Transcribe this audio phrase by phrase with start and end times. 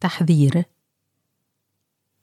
[0.00, 0.64] تحذير.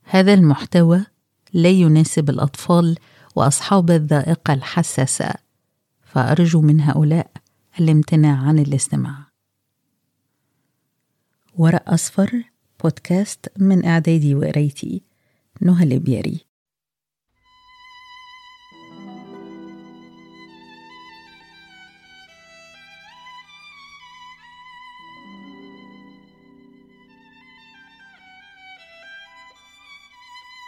[0.04, 1.06] هذا المحتوى
[1.54, 2.98] لا يناسب الأطفال
[3.36, 5.34] وأصحاب الذائقة الحساسة
[6.04, 7.32] فأرجو من هؤلاء
[7.80, 9.26] الامتناع عن الاستماع.
[11.58, 12.44] ورق أصفر
[12.84, 15.04] بودكاست من إعدادي وقرايتي
[15.62, 16.45] نهى البياري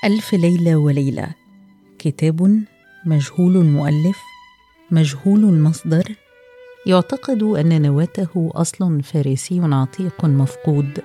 [0.07, 1.27] ألف ليلة وليلة.
[1.99, 2.63] كتاب
[3.05, 4.17] مجهول المؤلف
[4.91, 6.15] مجهول المصدر.
[6.85, 11.01] يعتقد أن نواته أصل فارسي عتيق مفقود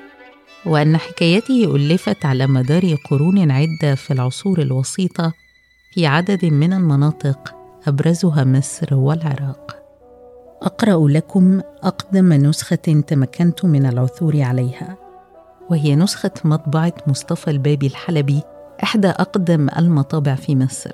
[0.67, 5.33] وأن حكايته ألفت على مدار قرون عدة في العصور الوسيطة
[5.95, 7.55] في عدد من المناطق
[7.87, 9.83] أبرزها مصر والعراق.
[10.63, 14.97] أقرأ لكم أقدم نسخة تمكنت من العثور عليها
[15.71, 18.43] وهي نسخة مطبعة مصطفى البابي الحلبي
[18.83, 20.91] إحدى أقدم المطابع في مصر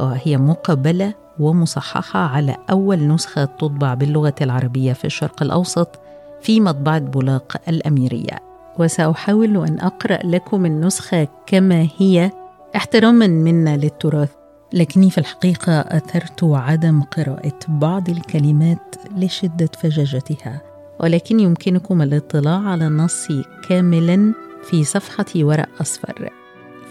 [0.00, 6.00] وهي مقبلة ومصححة على أول نسخة تطبع باللغة العربية في الشرق الأوسط
[6.40, 8.38] في مطبعة بولاق الأميرية.
[8.78, 12.30] وسأحاول أن أقرأ لكم النسخة كما هي.
[12.76, 14.30] احتراما منا للتراث
[14.72, 20.60] لكني في الحقيقة أثرت عدم قراءة بعض الكلمات لشدة فجاجتها
[21.00, 23.28] ولكن يمكنكم الاطلاع على النص
[23.68, 26.41] كاملا في صفحة ورق أصفر.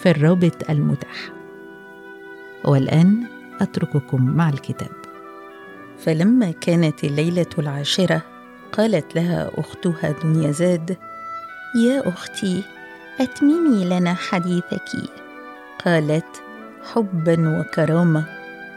[0.03, 1.31] في الرابط المتاح.
[2.66, 3.23] والآن
[3.61, 4.91] أترككم مع الكتاب.
[5.97, 8.21] فلما كانت الليلة العاشرة
[8.71, 10.97] قالت لها أختها دنيا زاد
[11.85, 12.63] يا أختي
[13.19, 14.89] أتممي لنا حديثك.
[15.85, 16.41] قالت
[16.93, 18.25] حبا وكرامة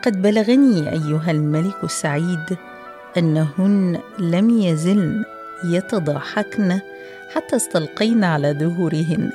[0.04, 2.58] قد بلغني أيها الملك السعيد
[3.16, 5.24] أنهن لم يزلن
[5.64, 6.80] يتضاحكن
[7.34, 9.30] حتى استلقين على ظهورهن.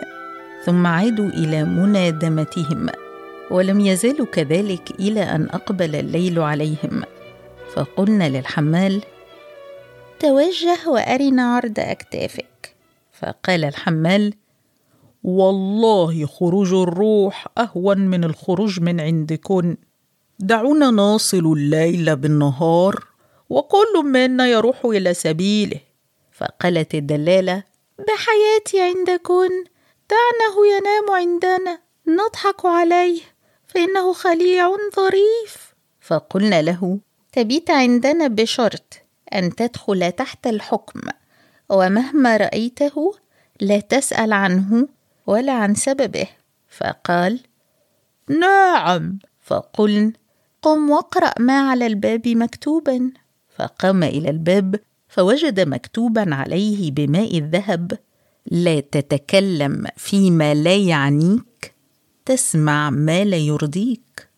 [0.65, 2.89] ثم عادوا إلى منادمتهم
[3.51, 7.03] ولم يزالوا كذلك إلى أن أقبل الليل عليهم.
[7.73, 9.03] فقلنا للحمال
[10.19, 12.75] توجه وأرنا عرض أكتافك.
[13.11, 14.33] فقال الحمال
[15.23, 19.77] والله خروج الروح أهون من الخروج من عندكن.
[20.39, 23.03] دعونا ناصل الليل بالنهار
[23.49, 25.79] وكل منا يروح إلى سبيله.
[26.31, 27.63] فقالت الدلالة
[27.99, 29.49] بحياتي عندكن
[30.09, 33.21] دعنه ينام عندنا نضحك عليه
[33.67, 35.73] فإنه خليع ظريف.
[36.01, 36.99] فقلنا له
[37.31, 38.93] تبيت عندنا بشرط
[39.33, 41.01] أن تدخل تحت الحكم
[41.69, 43.15] ومهما رأيته
[43.61, 44.87] لا تسأل عنه
[45.27, 46.27] ولا عن سببه.
[46.69, 47.39] فقال
[48.29, 49.19] نعم.
[49.41, 50.13] فقلن
[50.61, 53.11] قم واقرأ ما على الباب مكتوبا.
[53.55, 57.99] فقام إلى الباب فوجد مكتوبا عليه بماء الذهب.
[58.49, 61.73] لا تتكلم فيما لا يعنيك
[62.25, 64.29] تسمع ما لا يرضيك.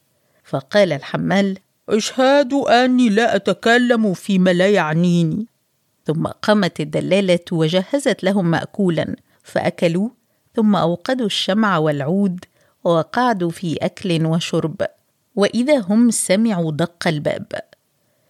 [0.43, 1.57] فقال الحمال
[1.89, 5.45] أشهد أني لا أتكلم فيما لا يعنيني.
[6.05, 10.09] ثم قامت الدلالة وجهزت لهم ماكولا فأكلوا
[10.55, 12.45] ثم أوقدوا الشمع والعود
[12.83, 14.81] وقعدوا في أكل وشرب
[15.35, 17.47] وإذا هم سمعوا دق الباب.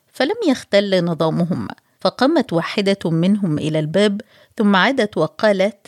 [0.07, 1.67] فلم يختل نظامهم
[2.01, 4.21] فقامت واحدة منهم إلى الباب
[4.57, 5.87] ثم عادت وقالت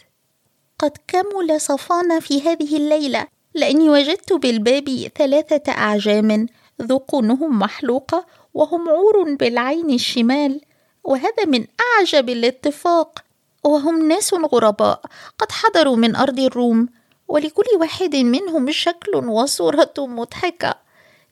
[0.80, 6.48] قد كمل صفانا في هذه الليلة لأني وجدت بالباب ثلاثة أعجام
[6.82, 10.62] ذقونهم محلوقه وهم عور بالعين الشمال
[11.04, 13.24] وهذا من أعجب الاتفاق
[13.64, 15.02] وهم ناس غرباء
[15.38, 16.90] قد حضروا من أرض الروم
[17.28, 20.76] ولكل واحد منهم شكل وصورة مضحكة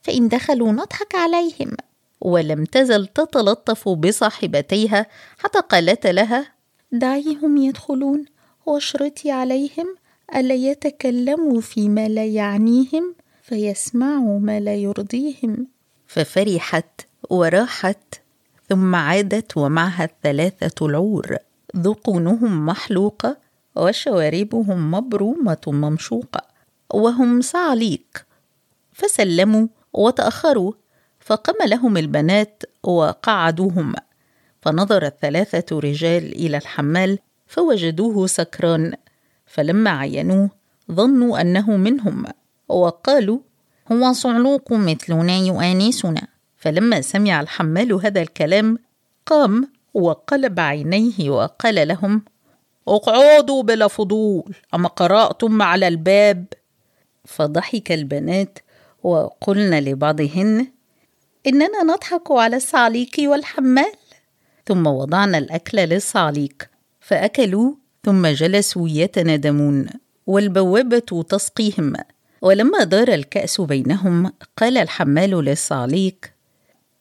[0.02, 1.78] فإن دخلوا نضحك عليهم
[2.22, 5.06] ولم تزل تتلطف بصاحبتيها
[5.38, 6.61] حتى قالت لها
[6.92, 8.26] دعيهم يدخلون
[8.66, 9.96] واشرطي عليهم
[10.36, 15.68] ألا يتكلموا فيما لا يعنيهم فيسمعوا ما لا يرضيهم.
[16.08, 18.22] ففرحت وراحت
[18.70, 21.38] ثم عادت ومعها الثلاثة العور.
[21.78, 23.38] ذقونهم محلوقة
[23.76, 26.42] وشواربهم مبرومة ممشوقة.
[26.94, 28.26] وهم صعليق.
[28.94, 30.74] فسلموا وتأخروا
[31.20, 33.94] فقام لهم البنات وقعدوهم
[34.62, 38.94] فنظر الثلاثة رجال إلى الحمال فوجدوه سكران
[39.46, 40.50] فلما عينوه
[40.92, 42.26] ظنوا أنه منهم
[42.70, 43.40] وقالوا
[43.92, 46.28] هو صعلوك مثلنا يؤانسنا.
[46.58, 48.80] فلما سمع الحمال هذا الكلام
[49.26, 52.22] قام وقلب عينيه وقال لهم
[52.88, 56.46] اقعدوا بلا فضول أما قرأتم على الباب؟
[57.26, 58.60] فضحك البنات
[59.04, 60.68] وقلن لبعضهن
[61.48, 63.92] إننا نضحك على الصعليك والحمال.
[64.72, 66.70] ثم وضعنا الأكل للصعليك
[67.00, 67.74] فأكلوا
[68.04, 69.88] ثم جلسوا يتنادمون
[70.28, 71.94] والبوابة تسقيهم
[72.42, 76.16] ولما دار الكأس بينهم قال الحمال للصعليق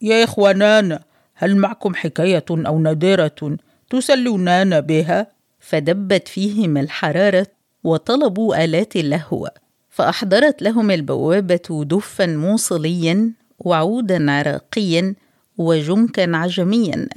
[0.01, 0.99] يا إخوانان
[1.35, 3.57] هل معكم حكاية أو نادرة
[3.91, 5.27] تسلونان بها؟
[5.61, 7.47] فدبت فيهم الحرارة
[7.85, 9.51] وطلبوا آلات اللهو
[9.91, 15.15] فأحضرت لهم البوابة دفا موصليا وعودا عراقيا
[15.59, 17.09] وجنكا عجميا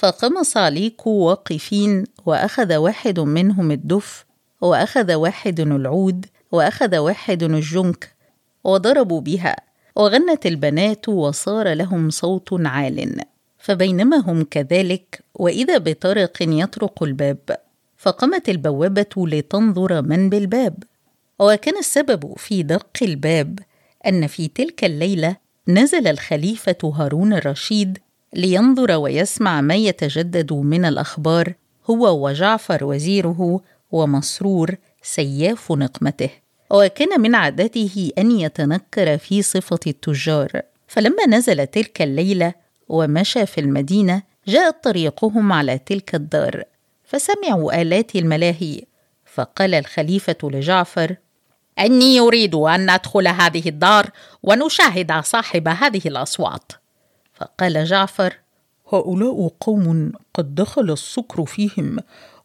[0.00, 4.24] فقام صعليك واقفين وأخذ واحد منهم الدف
[4.60, 8.14] وأخذ واحد العود وأخذ واحد الجنك
[8.64, 9.56] وضربوا بها
[9.96, 13.20] وغنت البنات وصار لهم صوت عال.
[13.58, 17.56] فبينما هم كذلك وإذا بطارق يطرق الباب
[17.96, 20.82] فقامت البوابة لتنظر من بالباب.
[21.38, 23.58] وكان السبب في دق الباب
[24.06, 25.36] أن في تلك الليلة
[25.68, 27.98] نزل الخليفة هارون الرشيد
[28.34, 31.54] لينظر ويسمع ما يتجدد من الأخبار
[31.90, 33.60] هو وجعفر وزيره
[33.90, 36.30] ومسرور سياف نقمته.
[36.70, 40.62] وكان من عادته أن يتنكر في صفة التجار.
[40.88, 42.54] فلما نزل تلك الليلة
[42.88, 46.64] ومشى في المدينة جاءت طريقهم على تلك الدار.
[47.04, 48.84] فسمعوا آلات الملاهي.
[49.34, 51.16] فقال الخليفة لجعفر
[51.78, 54.10] إني أريد أن ندخل هذه الدار
[54.42, 56.72] ونشاهد صاحب هذه الأصوات.
[57.40, 58.38] فقال جعفر.
[58.92, 61.98] هؤلاء قوم قد دخل السكر فيهم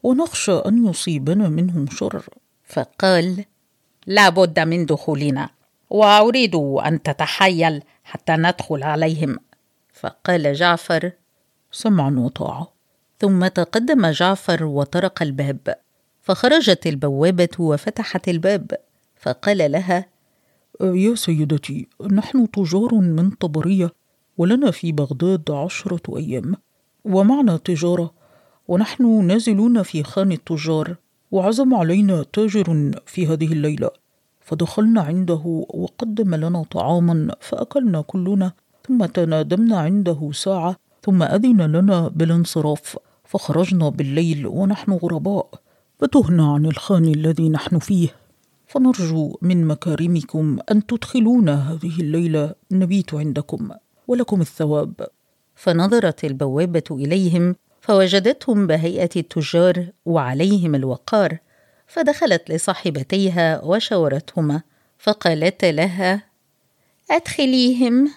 [0.03, 2.23] ونخشى أن يصيبنا منهم شر
[2.63, 3.45] فقال
[4.07, 5.49] لا بد من دخولنا
[5.89, 9.37] وأريد أن تتحيل حتى ندخل عليهم.
[9.93, 11.11] فقال جعفر
[11.71, 12.73] سمعا وطاعه
[13.19, 15.75] ثم تقدم جعفر وطرق الباب
[16.21, 18.71] فخرجت البوابة وفتحت الباب.
[19.15, 20.05] فقال لها
[20.81, 24.04] يا سيدتي نحن تجار من طبرية
[24.37, 26.55] ولنا في بغداد عشرة أيام.
[27.05, 28.13] ومعنا تجارة.
[28.67, 30.95] ونحن نازلون في خان التجار.
[31.31, 33.89] وعزم علينا تاجر في هذه الليلة.
[34.41, 38.51] فدخلنا عنده وقدم لنا طعاما فأكلنا كلنا.
[38.87, 40.75] ثم تنادمنا عنده ساعة.
[41.03, 42.97] ثم أذن لنا بالانصراف.
[43.23, 45.49] فخرجنا بالليل ونحن غرباء.
[45.99, 48.07] فتهنا عن الخان الذي نحن فيه.
[48.67, 52.53] فنرجو من مكارمكم أن تدخلونا هذه الليلة.
[52.71, 53.69] نبيت عندكم.
[54.07, 55.07] ولكم الثواب.
[55.55, 61.37] فنظرت البوابة إليهم فوجدتهم بهيئة التجار وعليهم الوقار
[61.87, 64.61] فدخلت لصاحبتيها وشاورتهما
[64.99, 66.23] فقالت لها
[67.11, 68.11] أدخليهم.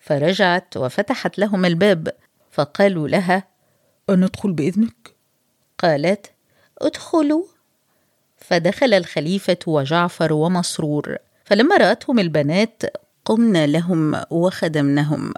[0.00, 2.12] فرجعت وفتحت لهم الباب
[2.50, 3.44] فقالوا لها
[4.10, 5.14] أندخل بإذنك؟
[5.78, 6.30] قالت
[6.78, 7.44] أدخلوا.
[8.36, 12.82] فدخل الخليفة وجعفر ومسرور فلما رأتهم البنات
[13.30, 15.32] قمنا لهم وخدمنهم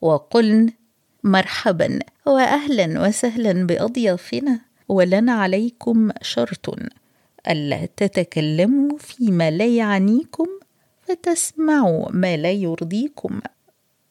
[0.00, 0.72] وقلن
[1.24, 6.76] مرحبا واهلا وسهلا بأضيافنا ولنا عليكم شرط
[7.48, 10.46] ألا تتكلموا فيما لا يعنيكم
[11.02, 13.40] فتسمعوا ما لا يرضيكم.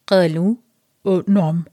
[0.07, 0.55] قالوا
[1.05, 1.63] أه نعم.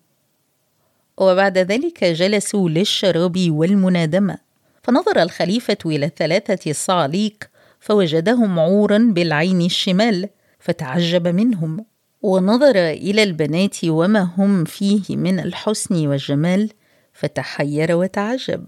[1.18, 4.38] وبعد ذلك جلسوا للشراب والمنادمة.
[4.82, 7.50] فنظر الخليفة إلى الثلاثة الصعاليق
[7.80, 11.86] فوجدهم عورا بالعين الشمال فتعجب منهم
[12.22, 16.70] ونظر إلى البنات وما هم فيه من الحسن والجمال
[17.12, 18.66] فتحير وتعجب.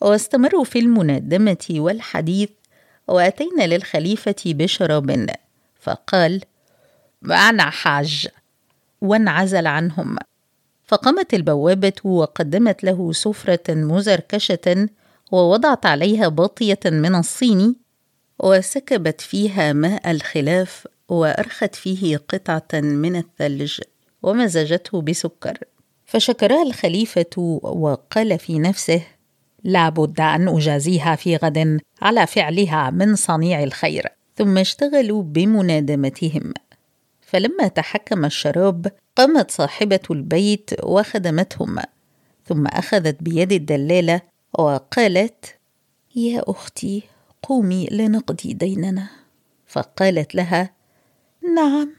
[0.00, 2.50] واستمروا في المنادمة والحديث
[3.08, 5.26] وأتينا للخليفة بشراب
[5.80, 6.42] فقال
[7.30, 8.28] أنا حاج.
[9.00, 10.16] وانعزل عنهم.
[10.84, 14.88] فقامت البوابة وقدمت له سفرة مزركشة
[15.32, 17.76] ووضعت عليها باطيه من الصين
[18.38, 20.86] وسكبت فيها ماء الخلاف.
[21.10, 23.80] وأرخت فيه قطعة من الثلج
[24.22, 25.58] ومزجته بسكر.
[26.06, 29.02] فشكرها الخليفة وقال في نفسه
[29.64, 34.06] لا بد أن أجازيها في غد على فعلها من صنيع الخير.
[34.36, 36.52] ثم اشتغلوا بمنادمتهم.
[37.20, 41.78] فلما تحكم الشراب قامت صاحبة البيت وخدمتهم.
[42.46, 44.20] ثم أخذت بيد الدلالة
[44.58, 45.44] وقالت
[46.16, 47.02] يا أختي
[47.42, 49.08] قومي لنقضي ديننا.
[49.66, 50.79] فقالت لها
[51.42, 51.92] نعم.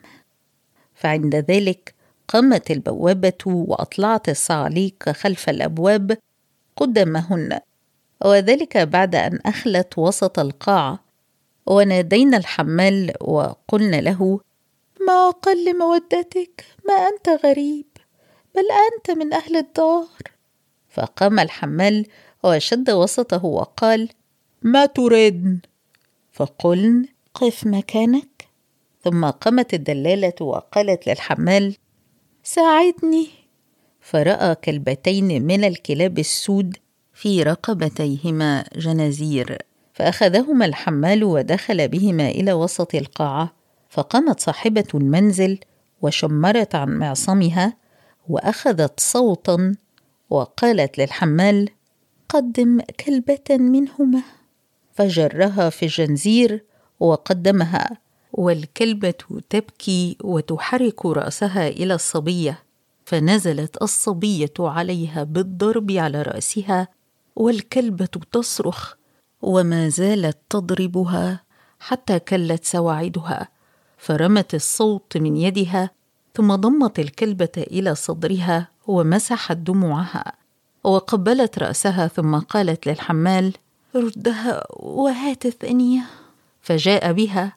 [0.96, 1.96] فعند ذلك
[2.28, 6.18] قامت البوابة وأطلعت الصعاليق خلف الأبواب
[6.76, 7.60] قدامهن
[8.26, 11.00] وذلك بعد أن أخلت وسط القاعه
[11.66, 14.40] ونادينا الحمال وقلنا له
[15.08, 17.86] ما أقل مودتك؟ ما أنت غريب
[18.56, 20.08] بل أنت من أهل الدار.
[20.90, 22.06] فقام الحمال
[22.44, 24.10] وشد وسطه وقال
[24.62, 25.60] ما تريدن؟
[26.32, 28.31] فقلن قف مكانك؟
[29.04, 31.76] ثم قامت الدلالة وقالت للحمال
[32.44, 33.28] ساعدني.
[34.02, 36.78] فرأى كلبتين من الكلاب السود
[37.14, 39.58] في رقبتيهما جنازير
[39.94, 43.54] فأخذهما الحمال ودخل بهما إلى وسط القاعة
[43.90, 45.60] فقامت صاحبة المنزل
[46.02, 47.78] وشمرت عن معصمها
[48.30, 49.76] وأخذت صوتا
[50.30, 51.70] وقالت للحمال
[52.30, 54.22] قدم كلبة منهما.
[54.94, 56.64] فجرها في الجنزير
[57.00, 58.01] وقدمها
[58.34, 59.14] والكلبه
[59.50, 62.64] تبكي وتحرك رأسها إلى الصبية
[63.06, 66.88] فنزلت الصبية عليها بالضرب على رأسها
[67.36, 68.94] والكلبه تصرخ
[69.42, 71.44] وما زالت تضربها
[71.80, 73.48] حتى كلت سواعدها
[73.98, 75.90] فرمت الصوت من يدها
[76.36, 80.34] ثم ضمت الكلبه إلى صدرها ومسحت دموعها
[80.84, 83.54] وقبلت رأسها ثم قالت للحمال
[83.96, 86.02] ردها وهات الثانية.
[86.62, 87.54] فجاء بها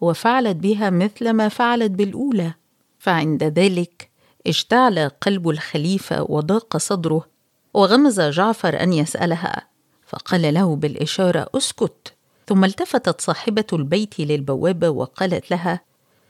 [0.00, 2.54] وفعلت بها مثل ما فعلت بالأولى.
[2.98, 4.10] فعند ذلك
[4.46, 7.26] اشتعل قلب الخليفة وضاق صدره
[7.74, 9.66] وغمز جعفر أن يسألها
[10.06, 12.14] فقال له بالإشارة أسكت.
[12.46, 15.80] ثم التفتت صاحبة البيت للبوابه وقالت لها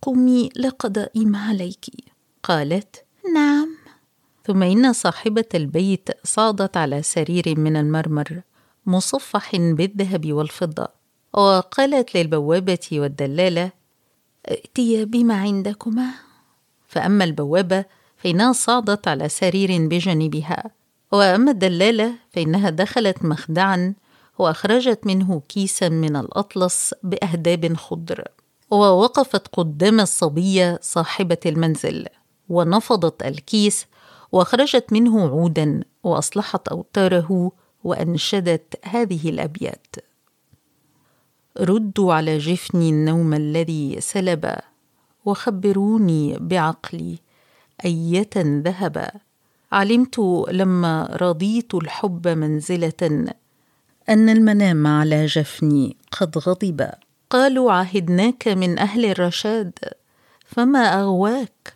[0.03, 1.87] قومي لقضاء ما عليك.
[2.43, 3.05] قالت
[3.35, 3.69] نعم.
[4.47, 8.43] ثم إن صاحبة البيت صعدت على سرير من المرمر
[8.87, 10.89] مصفح بالذهب والفضة.
[11.33, 13.71] وقالت للبوابة والدلالة
[14.49, 16.11] ائتيا بما عندكما.
[16.89, 17.85] فأما البوابة
[18.17, 20.71] فإنها صعدت على سرير بجانبها
[21.13, 23.95] وأما الدلالة فإنها دخلت مخدعا
[24.39, 28.25] وأخرجت منه كيسا من الأطلس بأهداب خضر
[28.71, 32.07] ووقفت قدام الصبية صاحبة المنزل
[32.49, 33.87] ونفضت الكيس
[34.33, 37.53] وأخرجت منه عودا وأصلحت أوتاره
[37.85, 39.97] وأنشدت هذه الأبيات.
[41.61, 44.59] ردوا على جفني النوم الذي سلب
[45.25, 47.19] وخبروني بعقلي
[47.85, 49.11] أية ذهب.
[49.73, 50.19] علمت
[50.51, 53.33] لما رضيت الحب منزلة
[54.09, 56.91] أن المنام على جفني قد غضب.
[57.31, 59.79] قالوا عهدناك من أهل الرشاد
[60.47, 61.75] فما أغواك؟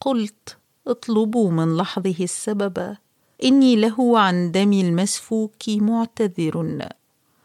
[0.00, 2.96] قلت اطلبوا من لحظه السبب.
[3.44, 6.88] إني له عن دمي المسفوك معتذر.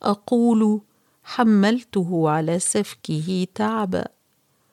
[0.04, 0.82] أقول
[1.26, 4.06] حملته على سفكه تعبا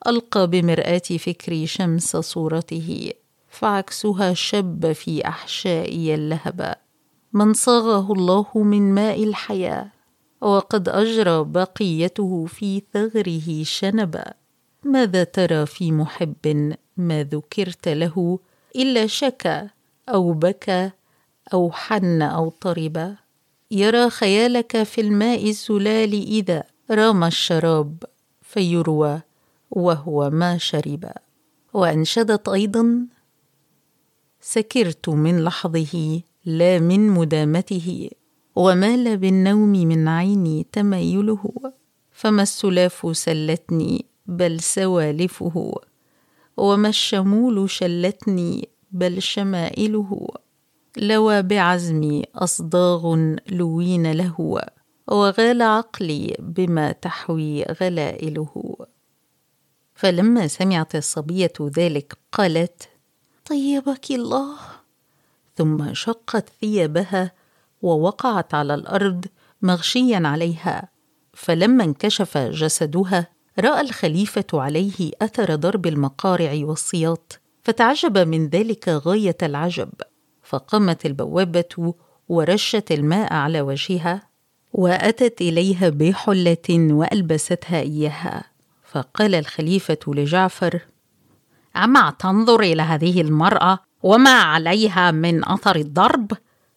[0.07, 3.13] ألقى بمرآة فكري شمس صورته
[3.49, 6.75] فعكسها شب في أحشائي اللهب.
[7.33, 9.91] من صاغه الله من ماء الحياة
[10.41, 14.33] وقد أجرى بقيته في ثغره شنبا
[14.83, 18.39] ماذا ترى في محب ما ذكرت له
[18.75, 19.69] إلا شكا
[20.09, 20.91] أو بكى
[21.53, 23.15] أو حن أو طرب
[23.73, 28.03] يرى خيالك في الماء الزلال إذا رام الشراب
[28.41, 29.21] فيروى
[29.71, 31.11] وهو ما شرب.
[31.73, 33.07] وأنشدت أيضا
[34.41, 38.09] سكرت من لحظه لا من مدامته
[38.55, 41.53] ومال بالنوم من عيني تميله
[42.11, 45.75] فما السلاف سلتني بل سوالفه
[46.57, 50.27] وما الشمول شلتني بل شمائله.
[50.97, 53.15] لوى بعزمي أصداغ
[53.49, 54.61] لوين له
[55.07, 58.75] وغال عقلي بما تحوي غلائله.
[59.95, 62.89] فلما سمعت الصبية ذلك قالت
[63.45, 64.55] طيبك الله.
[65.55, 67.31] ثم شقت ثيابها
[67.81, 69.25] ووقعت على الأرض
[69.61, 70.89] مغشيا عليها.
[71.33, 73.27] فلما انكشف جسدها
[73.59, 79.89] رأى الخليفة عليه أثر ضرب المقارع والسياط فتعجب من ذلك غاية العجب.
[80.53, 81.93] فقامت البوابة
[82.29, 84.21] ورشت الماء على وجهها
[84.73, 88.43] وأتت إليها بحلة وألبستها إياها.
[88.91, 90.79] فقال الخليفة لجعفر
[91.75, 96.31] أما تنظر إلى هذه المرأة وما عليها من أثر الضرب؟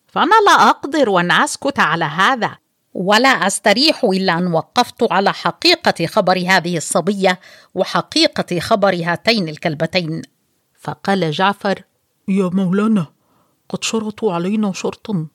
[0.07, 2.57] فأنا لا أقدر أن أسكت على هذا
[2.95, 7.41] ولا أستريح إلا أن وقفت على حقيقة خبر هذه الصبية
[7.75, 10.23] وحقيقة خبر هاتين الكلبتين.
[10.81, 11.83] فقال جعفر
[12.29, 13.16] يا مولانا
[13.69, 15.27] قد شرطوا علينا شرطا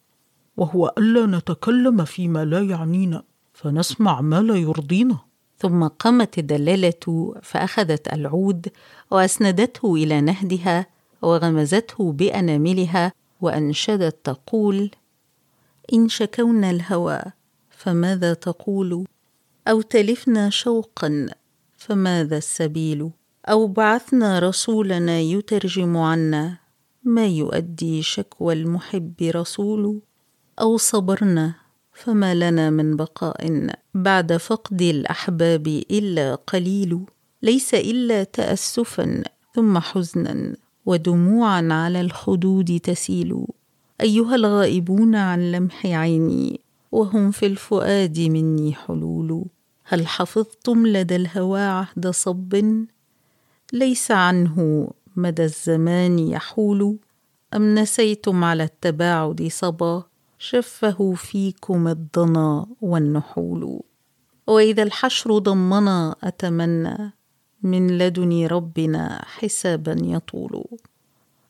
[0.57, 3.23] وهو ألا نتكلم فيما لا يعنينا
[3.53, 5.17] فنسمع ما لا يرضينا.
[5.57, 8.67] ثم قامت الدلالة فأخذت العود
[9.11, 10.85] وأسندته إلى نهدها
[11.21, 14.91] وغمزته بأناملها وأنشدت تقول
[15.93, 17.21] إن شكونا الهوى
[17.69, 19.05] فماذا تقول؟
[19.67, 21.27] أو تلفنا شوقا
[21.77, 23.09] فماذا السبيل؟
[23.45, 26.57] أو بعثنا رسولنا يترجم عنا
[27.03, 30.01] ما يؤدي شكوى المحب رسول
[30.59, 31.55] أو صبرنا
[31.93, 37.05] فما لنا من بقاء بعد فقد الأحباب إلا قليل.
[37.41, 39.23] ليس إلا تاسفا
[39.55, 40.55] ثم حزنا
[40.85, 43.45] ودموعا على الخدود تسيل.
[44.01, 46.59] أيها الغائبون عن لمح عيني
[46.91, 49.45] وهم في الفؤاد مني حلول.
[49.83, 52.85] هل حفظتم لدى الهوى عهد صب؟
[53.73, 56.97] ليس عنه مدى الزمان يحول
[57.53, 60.03] أم نسيتم على التباعد صبا
[60.37, 63.81] شفه فيكم الضنا والنحول
[64.47, 67.13] وإذا الحشر ضمنا أتمنى
[67.63, 70.63] من لدن ربنا حسابا يطول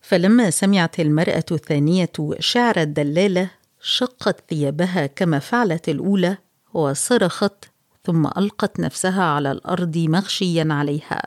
[0.01, 3.51] فلما سمعت المرأة الثانية شعر الدلالة
[3.81, 6.37] شقت ثيابها كما فعلت الأولى
[6.73, 7.65] وصرخت
[8.03, 11.21] ثم ألقت نفسها على الأرض مغشيا عليها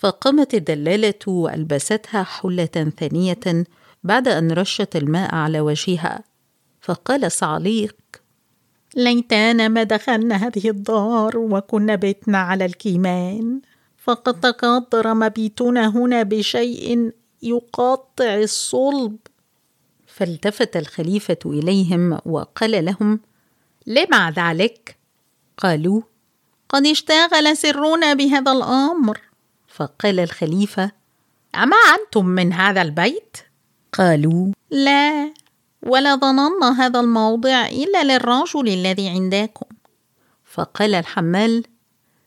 [0.00, 3.64] فقامت الدلالة وألبستها حلة ثانية
[4.04, 6.24] بعد أن رشت الماء على وجهها.
[6.80, 7.96] فقال صعليق
[8.96, 13.60] ليتنا ما دخلنا هذه الدار وكنا بيتنا على الكيمان.
[13.98, 19.16] فقد تقدر مبيتنا هنا بشيء يقطع الصلب.
[20.06, 23.20] فالتفت الخليفة إليهم وقال لهم
[23.86, 24.96] لما ذلك؟
[25.56, 26.02] قالوا
[26.68, 29.29] قد اشتغل سرنا بهذا الأمر.
[29.80, 30.92] فقال الخليفة
[31.54, 33.36] أما أنتم من هذا البيت؟
[33.92, 35.32] قالوا لا
[35.82, 39.66] ولا ظننا هذا الموضع إلا للرجل الذي عندكم.
[40.44, 41.64] فقال الحمال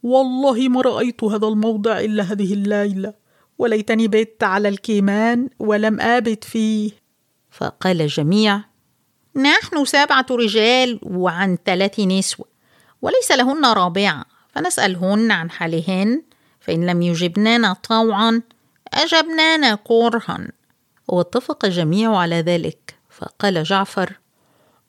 [0.03, 3.13] والله ما رأيت هذا الموضع إلا هذه الليلة
[3.57, 6.91] وليتني بت على الكيمان ولم آبت فيه.
[7.51, 8.61] فقال الجميع
[9.35, 12.45] نحن سبعة رجال وعن ثلاث نسوة
[13.01, 16.21] وليس لهن رابعة فنسألهن عن حالهن
[16.63, 18.41] فإن لم يجبنانا طوعا
[18.93, 20.47] أجبنانا كرها
[21.07, 22.95] واتفق الجميع على ذلك.
[23.09, 24.19] فقال جعفر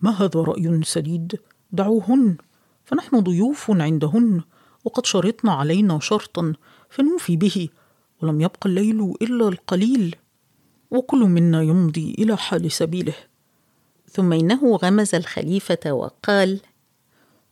[0.00, 1.40] ما هذا رأي سديد؟
[1.72, 2.36] دعوهن.
[2.84, 4.40] فنحن ضيوف عندهن
[4.84, 6.52] وقد شرطن علينا شرطا
[6.90, 7.68] فنوفي به.
[8.22, 10.16] ولم يبق الليل إلا القليل.
[10.90, 13.14] وكل منا يمضي إلى حال سبيله.
[14.10, 16.60] ثم إنه غمز الخليفة وقال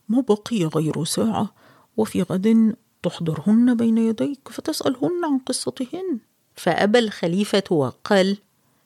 [0.09, 1.55] ما بقي غير ساعة
[1.97, 6.19] وفي غد تحضرهن بين يديك فتسألهن عن قصتهن.
[6.55, 8.39] فابى الخليفة وقال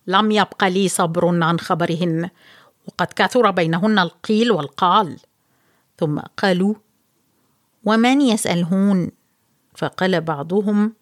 [0.06, 2.30] لم يبق لي صبر عن خبرهن
[2.86, 5.16] وقد كثر بينهن القيل والقال.
[5.98, 6.74] ثم قالوا
[7.84, 9.10] ومن يسألهن؟
[9.74, 10.92] فقال بعضهم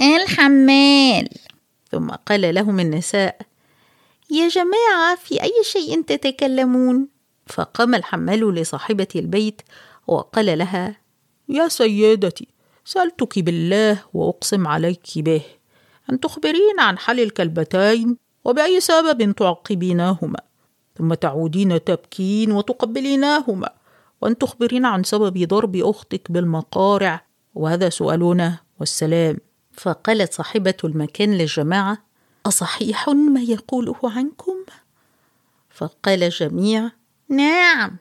[0.00, 1.28] الحمال.
[1.90, 3.38] ثم قال لهم النساء
[4.30, 7.08] يا جماعة في أي شيء تتكلمون؟
[7.46, 9.62] فقام الحمال لصاحبة البيت
[10.06, 10.96] وقال لها
[11.48, 12.48] يا سيدتي
[12.84, 15.42] سألتك بالله وأقسم عليك به
[16.10, 20.40] أن تخبرين عن حل الكلبتين وبأي سبب تعقبيناهما
[20.98, 23.70] ثم تعودين تبكين وتقبليناهما
[24.20, 29.36] وأن تخبرين عن سبب ضرب أختك بالمقارع وهذا سؤالنا والسلام.
[29.72, 31.98] فقالت صاحبة المكان للجماعة
[32.46, 34.56] أصحيح ما يقوله عنكم؟
[35.70, 36.90] فقال الجميع
[37.28, 37.96] نعم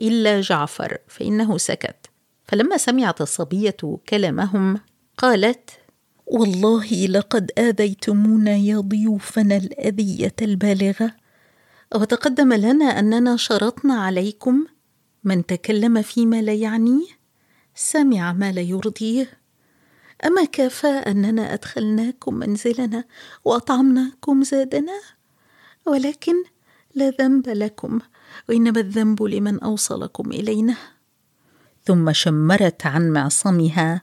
[0.00, 2.05] إلا جعفر فإنه سكت.
[2.48, 3.76] فلما سمعت الصبيه
[4.08, 4.80] كلامهم
[5.18, 5.70] قالت
[6.26, 11.14] والله لقد آذيتمونا يا ضيوفنا الأذية البالغة.
[11.94, 14.66] وتقدم لنا أننا شرطنا عليكم؟
[15.24, 17.06] من تكلم فيما لا يعنيه؟
[17.74, 19.30] سمع ما لا يرضيه.
[20.24, 23.04] أما كفى أننا أدخلناكم منزلنا
[23.44, 25.00] وأطعمناكم زادنا؟
[25.86, 26.34] ولكن
[26.94, 27.98] لا ذنب لكم
[28.48, 30.76] وإنما الذنب لمن أوصلكم إلينا.
[31.86, 34.02] ثم شمرت عن معصمها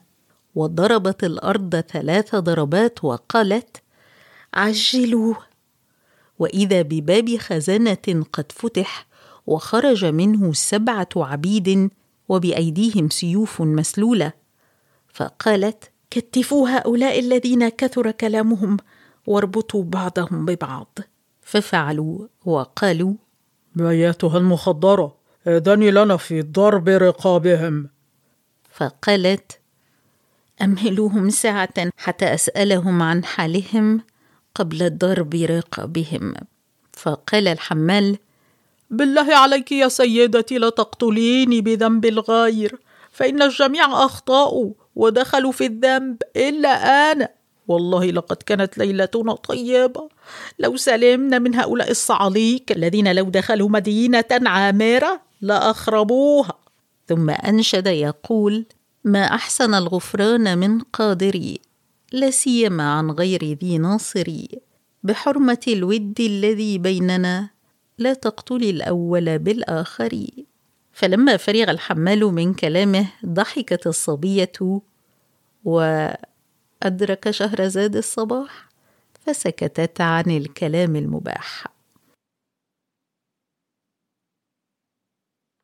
[0.54, 3.82] وضربت الأرض ثلاث ضربات وقالت
[4.54, 5.34] عجلوا!
[6.38, 9.06] وإذا بباب خزانه قد فتح
[9.46, 11.90] وخرج منه سبعة عبيد
[12.28, 14.32] وبأيديهم سيوف مسلولة
[15.08, 18.76] فقالت كتفوا هؤلاء الذين كثر كلامهم
[19.26, 20.98] واربطوا بعضهم ببعض.
[21.42, 23.14] ففعلوا وقالوا
[23.80, 25.23] ايتها المخدرة.
[25.46, 27.88] اذني لنا في ضرب رقابهم.
[28.70, 29.58] فقالت
[30.62, 34.00] أمهلوهم ساعة حتى أسألهم عن حالهم
[34.54, 36.34] قبل ضرب رقابهم.
[36.92, 38.16] فقال الحمال
[38.90, 42.78] بالله عليك يا سيدتي لا تقتليني بذنب الغير
[43.10, 46.68] فإن الجميع اخطاوا ودخلوا في الذنب إلا
[47.12, 47.28] أنا.
[47.68, 50.08] والله لقد كانت ليلتنا طيبة.
[50.58, 56.58] لو سلمنا من هؤلاء الصعاليق الذين لو دخلوا مدينة عامرة لأخربوها.
[57.06, 58.66] ثم أنشد يقول
[59.04, 61.60] ما أحسن الغفران من قادري
[62.12, 64.48] لا سيما عن غير ذي ناصري.
[65.02, 67.50] بحرمة الود الذي بيننا
[67.98, 70.26] لا تقتلي الأول بالآخر.
[70.92, 74.80] فلما فرغ الحمال من كلامه ضحكت الصبية
[75.64, 78.68] وأدرك شهرزاد الصباح
[79.26, 81.73] فسكتت عن الكلام المباح.